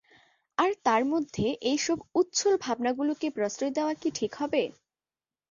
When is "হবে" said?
4.35-4.63